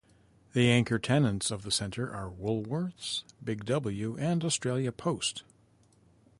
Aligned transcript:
The 0.53 0.67
anchor 0.71 0.97
tenants 0.97 1.51
of 1.51 1.61
the 1.61 1.69
centre 1.69 2.09
are 2.11 2.27
Woolworths, 2.27 3.23
Big 3.43 3.65
W 3.65 4.17
and 4.17 4.43
Australia 4.43 4.91
Post. 4.91 5.43